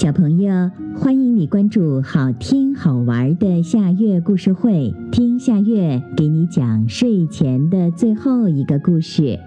[0.00, 9.40] 小朋友，欢迎你关注好听好玩的夏月故事会，听夏月给你讲睡前的最后一个故事。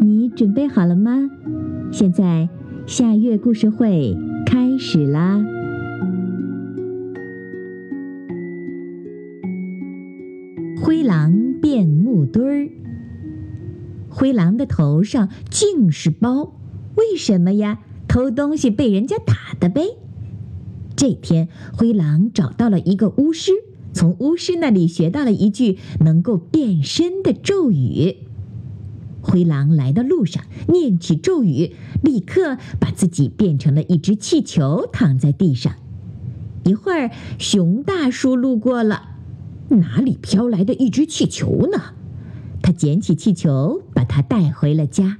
[0.00, 1.30] 你准备好了吗？
[1.92, 2.48] 现在
[2.84, 5.40] 夏月故事会开始啦！
[10.82, 12.68] 灰狼变木墩儿，
[14.08, 16.52] 灰狼的头上尽是包，
[16.96, 17.78] 为什么呀？
[18.12, 19.86] 偷东西被人家打的呗。
[20.94, 23.52] 这天，灰狼找到了一个巫师，
[23.94, 28.18] 从巫师那里学到了一句能够变身的咒语。
[29.22, 35.72] 灰狼来到路上，念起咒语，立刻把自己变成了一只气球，躺在地上。
[36.64, 39.16] 一会儿，熊大叔路过了，
[39.70, 41.94] 哪里飘来的一只气球呢？
[42.60, 45.16] 他捡起气球，把它带回了家。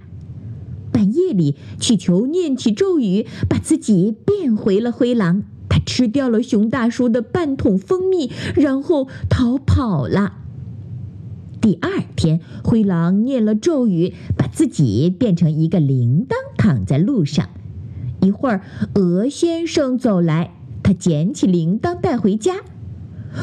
[0.92, 5.42] 半夜里，气球念起咒语，把自己变回了灰狼。
[5.68, 10.34] 他吃掉了熊大叔的半桶蜂蜜，然后逃跑了。
[11.62, 17.48] 第二天，灰狼念了咒语，把自己变成一个铃铛，躺在路上。
[18.20, 18.60] 一会儿，
[18.94, 22.56] 鹅先生走来，他捡起铃铛带回家。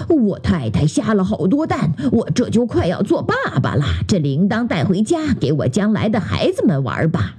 [0.08, 3.84] 我太太下了好多蛋，我这就快要做爸爸了。
[4.08, 7.38] 这铃铛带回家，给我将来的孩子们玩吧。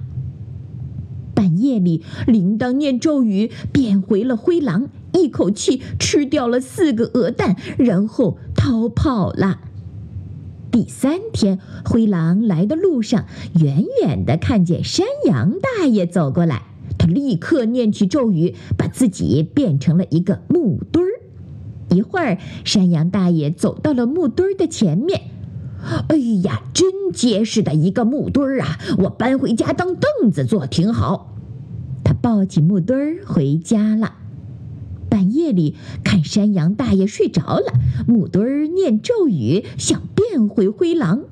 [1.61, 9.59] 夜里，铃铛念咒语，变回了灰狼，一口气吃掉了四个鹅蛋，然后逃跑了。
[10.71, 13.25] 第三天，灰狼来的路上，
[13.59, 16.63] 远远的看见山羊大爷走过来，
[16.97, 21.09] 他立刻念起咒语，把自己变成了一个木墩儿。
[21.89, 25.23] 一会儿，山羊大爷走到了木墩儿的前面。
[26.07, 28.79] 哎呀，真结实的一个木墩儿啊！
[28.99, 31.35] 我搬回家当凳子坐挺好。
[32.21, 34.13] 抱起木墩儿回家了。
[35.09, 37.73] 半夜里，看山羊大爷睡着了，
[38.07, 41.23] 木墩儿念咒语，想变回灰狼。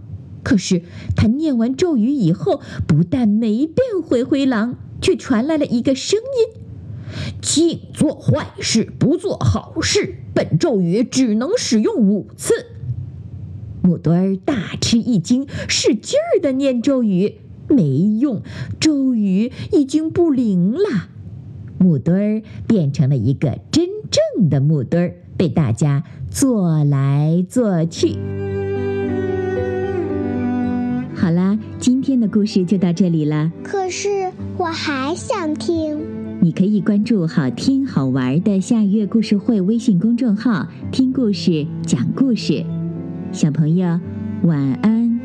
[0.43, 0.81] 可是
[1.15, 6.61] 他念完咒语以后，不但没变回灰狼，却传来了一个声音。
[7.41, 10.15] 净做坏事，不做好事。
[10.33, 12.53] 本咒语只能使用五次。
[13.81, 17.35] 木墩儿大吃一惊，使劲儿的念咒语，
[17.69, 18.41] 没用，
[18.79, 21.09] 咒语已经不灵了。
[21.77, 28.17] 木墩儿变成了一个真正的木墩儿，被大家做来做去。
[31.15, 33.51] 好啦，今天的故事就到这里了。
[33.63, 35.99] 可是我还想听。
[36.41, 42.65] 你可以关注“好听好玩的夏月故事会”微信公众号，听故事、讲故事。
[43.33, 43.99] 小朋友，
[44.43, 45.18] 晚安。